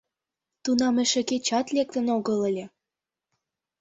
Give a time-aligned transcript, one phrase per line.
[0.63, 2.65] Тунам эше кечат лектын огыл ыле.